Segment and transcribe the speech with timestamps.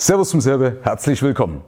[0.00, 1.60] Servus zum Serbe, herzlich willkommen.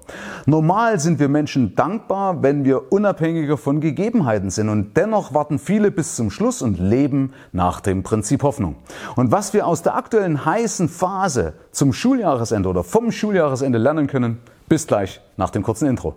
[0.47, 5.91] Normal sind wir Menschen dankbar, wenn wir unabhängiger von Gegebenheiten sind und dennoch warten viele
[5.91, 8.77] bis zum Schluss und leben nach dem Prinzip Hoffnung.
[9.17, 14.39] Und was wir aus der aktuellen heißen Phase zum Schuljahresende oder vom Schuljahresende lernen können,
[14.67, 16.17] bis gleich nach dem kurzen Intro.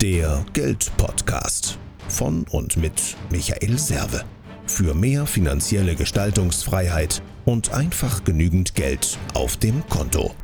[0.00, 4.22] Der Geld-Podcast von und mit Michael Serve.
[4.68, 10.34] Für mehr finanzielle Gestaltungsfreiheit und einfach genügend Geld auf dem Konto.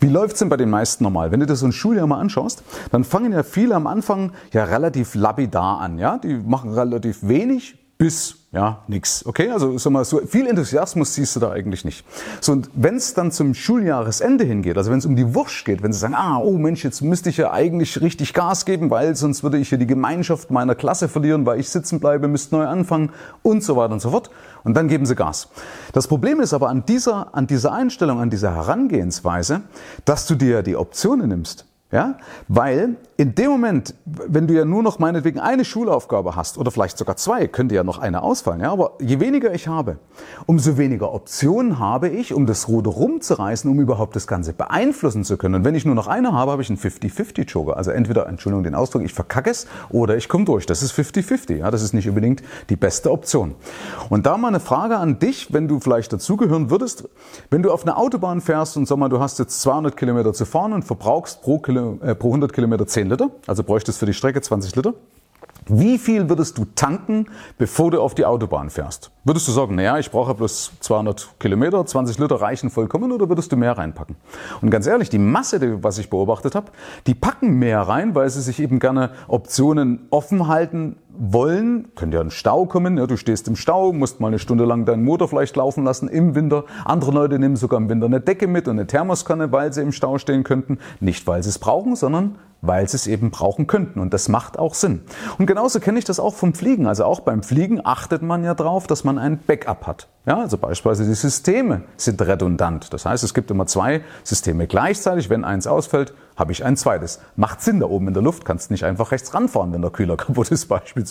[0.00, 1.30] Wie läuft es denn bei den meisten normal?
[1.30, 4.64] Wenn du dir so ein Schuljahr mal anschaust, dann fangen ja viele am Anfang ja
[4.64, 5.98] relativ lapidar an.
[5.98, 6.18] Ja?
[6.18, 9.24] Die machen relativ wenig bis ja, nix.
[9.24, 12.04] Okay, also sag mal, so viel Enthusiasmus siehst du da eigentlich nicht.
[12.38, 15.82] So, und wenn es dann zum Schuljahresende hingeht, also wenn es um die Wurst geht,
[15.82, 19.16] wenn sie sagen, ah, oh Mensch, jetzt müsste ich ja eigentlich richtig Gas geben, weil
[19.16, 22.66] sonst würde ich hier die Gemeinschaft meiner Klasse verlieren, weil ich sitzen bleibe, müsste neu
[22.66, 23.08] anfangen
[23.42, 24.30] und so weiter und so fort.
[24.64, 25.48] Und dann geben sie Gas.
[25.94, 29.62] Das Problem ist aber an dieser, an dieser Einstellung, an dieser Herangehensweise,
[30.04, 31.64] dass du dir die Optionen nimmst.
[31.94, 32.18] Ja?
[32.48, 36.98] Weil in dem Moment, wenn du ja nur noch meinetwegen eine Schulaufgabe hast oder vielleicht
[36.98, 38.72] sogar zwei, könnte ja noch eine ausfallen, ja?
[38.72, 39.98] aber je weniger ich habe,
[40.46, 45.36] umso weniger Optionen habe ich, um das Ruder rumzureißen, um überhaupt das Ganze beeinflussen zu
[45.36, 45.54] können.
[45.54, 47.76] Und wenn ich nur noch eine habe, habe ich einen 50-50-Joker.
[47.76, 50.66] Also entweder, Entschuldigung den Ausdruck, ich verkacke es oder ich komme durch.
[50.66, 51.58] Das ist 50-50.
[51.58, 51.70] Ja?
[51.70, 53.54] Das ist nicht unbedingt die beste Option.
[54.08, 57.08] Und da mal eine Frage an dich, wenn du vielleicht dazugehören würdest,
[57.50, 60.44] wenn du auf eine Autobahn fährst und sag mal, du hast jetzt 200 Kilometer zu
[60.46, 64.06] fahren und verbrauchst pro, Kilo, äh, pro 100 Kilometer 10 10 Liter, also bräuchtest für
[64.06, 64.94] die Strecke 20 Liter.
[65.66, 69.10] Wie viel würdest du tanken, bevor du auf die Autobahn fährst?
[69.24, 73.50] Würdest du sagen, naja, ich brauche bloß 200 Kilometer, 20 Liter reichen vollkommen oder würdest
[73.52, 74.16] du mehr reinpacken?
[74.60, 76.72] Und ganz ehrlich, die Masse, was ich beobachtet habe,
[77.06, 81.88] die packen mehr rein, weil sie sich eben gerne Optionen offen halten wollen.
[81.94, 84.84] Könnte ja ein Stau kommen, ja, du stehst im Stau, musst mal eine Stunde lang
[84.84, 86.64] deinen Motor vielleicht laufen lassen im Winter.
[86.84, 89.92] Andere Leute nehmen sogar im Winter eine Decke mit und eine Thermoskanne, weil sie im
[89.92, 90.78] Stau stehen könnten.
[91.00, 94.00] Nicht, weil sie es brauchen, sondern weil sie es eben brauchen könnten.
[94.00, 95.02] Und das macht auch Sinn.
[95.38, 96.86] Und genauso kenne ich das auch vom Fliegen.
[96.86, 100.08] Also auch beim Fliegen achtet man ja drauf, dass man ein Backup hat.
[100.26, 102.92] Ja, also beispielsweise die Systeme sind redundant.
[102.94, 105.28] Das heißt, es gibt immer zwei Systeme gleichzeitig.
[105.28, 107.20] Wenn eins ausfällt, habe ich ein zweites.
[107.36, 110.16] Macht Sinn da oben in der Luft, kannst nicht einfach rechts ranfahren, wenn der Kühler
[110.16, 111.03] kaputt ist beispielsweise.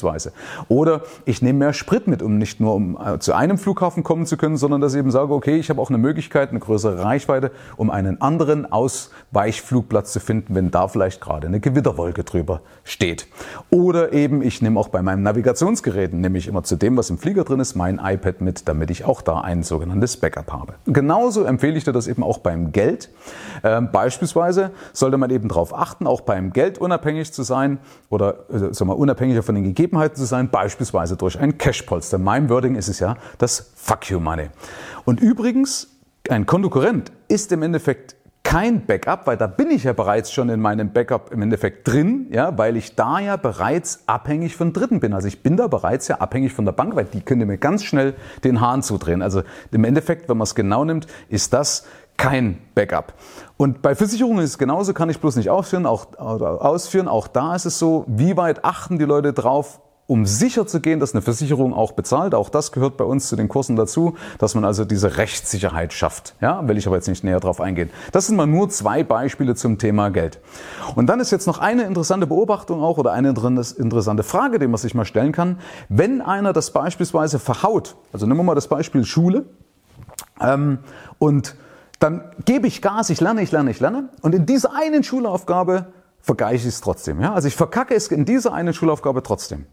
[0.67, 4.25] Oder ich nehme mehr Sprit mit, um nicht nur um äh, zu einem Flughafen kommen
[4.25, 7.03] zu können, sondern dass ich eben sage, okay, ich habe auch eine Möglichkeit, eine größere
[7.03, 13.27] Reichweite, um einen anderen Ausweichflugplatz zu finden, wenn da vielleicht gerade eine Gewitterwolke drüber steht.
[13.69, 17.45] Oder eben ich nehme auch bei meinem Navigationsgerät, nämlich immer zu dem, was im Flieger
[17.45, 20.73] drin ist, mein iPad mit, damit ich auch da ein sogenanntes Backup habe.
[20.85, 23.09] Genauso empfehle ich dir das eben auch beim Geld.
[23.63, 27.77] Ähm, beispielsweise soll sollte man eben darauf achten, auch beim Geld unabhängig zu sein
[28.09, 29.82] oder äh, sagen wir, unabhängiger von den Gegebenheiten
[30.13, 32.17] zu sein, beispielsweise durch ein Cashpolster.
[32.17, 34.49] In meinem Wording ist es ja das Fuck You Money.
[35.05, 35.89] Und übrigens,
[36.29, 40.59] ein Konkurrent ist im Endeffekt kein Backup, weil da bin ich ja bereits schon in
[40.59, 45.13] meinem Backup im Endeffekt drin, ja, weil ich da ja bereits abhängig von Dritten bin.
[45.13, 47.83] Also ich bin da bereits ja abhängig von der Bank, weil die könnte mir ganz
[47.83, 49.21] schnell den Hahn zudrehen.
[49.21, 51.85] Also im Endeffekt, wenn man es genau nimmt, ist das
[52.23, 53.13] kein Backup.
[53.57, 55.85] Und bei Versicherungen ist es genauso, kann ich bloß nicht ausführen.
[55.85, 57.07] Auch, ausführen.
[57.09, 60.99] auch da ist es so, wie weit achten die Leute drauf, um sicher zu gehen,
[61.01, 62.33] dass eine Versicherung auch bezahlt.
[62.33, 66.35] Auch das gehört bei uns zu den Kursen dazu, dass man also diese Rechtssicherheit schafft.
[66.39, 67.89] Ja, will ich aber jetzt nicht näher drauf eingehen.
[68.13, 70.39] Das sind mal nur zwei Beispiele zum Thema Geld.
[70.95, 74.77] Und dann ist jetzt noch eine interessante Beobachtung auch oder eine interessante Frage, die man
[74.77, 75.59] sich mal stellen kann.
[75.89, 79.45] Wenn einer das beispielsweise verhaut, also nehmen wir mal das Beispiel Schule,
[80.41, 80.79] ähm,
[81.19, 81.55] und
[82.03, 84.09] dann gebe ich Gas, ich lerne, ich lerne, ich lerne.
[84.21, 85.85] Und in dieser einen Schulaufgabe
[86.19, 87.21] vergeiche ich es trotzdem.
[87.21, 87.33] Ja?
[87.33, 89.65] Also ich verkacke es in dieser einen Schulaufgabe trotzdem.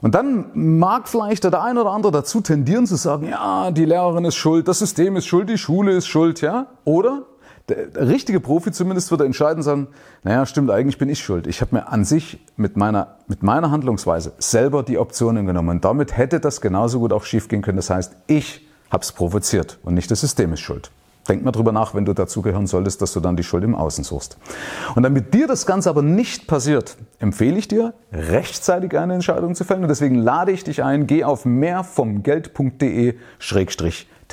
[0.00, 4.24] Und dann mag vielleicht der eine oder andere dazu tendieren zu sagen, ja, die Lehrerin
[4.26, 6.66] ist schuld, das System ist schuld, die Schule ist schuld, ja.
[6.84, 7.22] Oder
[7.68, 9.88] der, der richtige Profi zumindest würde entscheiden sagen,
[10.22, 11.48] naja, stimmt, eigentlich bin ich schuld.
[11.48, 15.70] Ich habe mir an sich mit meiner, mit meiner Handlungsweise selber die Optionen genommen.
[15.70, 17.78] Und damit hätte das genauso gut auch schiefgehen können.
[17.78, 20.92] Das heißt, ich habe es provoziert und nicht das System ist schuld.
[21.28, 24.04] Denk mal drüber nach, wenn du dazugehören solltest, dass du dann die Schuld im Außen
[24.04, 24.36] suchst.
[24.94, 29.64] Und damit dir das Ganze aber nicht passiert, empfehle ich dir, rechtzeitig eine Entscheidung zu
[29.64, 29.82] fällen.
[29.82, 31.46] Und deswegen lade ich dich ein, geh auf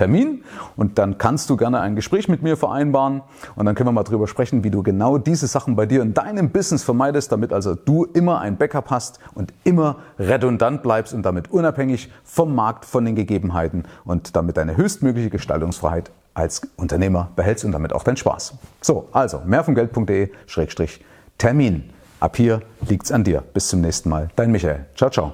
[0.01, 0.43] mehrvomgeld.de-termin
[0.75, 3.21] und dann kannst du gerne ein Gespräch mit mir vereinbaren
[3.55, 6.13] und dann können wir mal drüber sprechen, wie du genau diese Sachen bei dir in
[6.13, 11.23] deinem Business vermeidest, damit also du immer ein Backup hast und immer redundant bleibst und
[11.23, 17.65] damit unabhängig vom Markt, von den Gegebenheiten und damit deine höchstmögliche Gestaltungsfreiheit als Unternehmer behältst
[17.65, 18.55] und damit auch deinen Spaß.
[18.81, 21.83] So, also mehrvomgeld.de-termin.
[22.19, 23.43] Ab hier liegt's an dir.
[23.53, 24.29] Bis zum nächsten Mal.
[24.35, 24.85] Dein Michael.
[24.95, 25.33] Ciao, ciao.